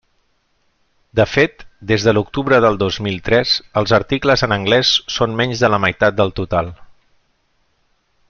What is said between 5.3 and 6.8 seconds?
menys de la meitat del total.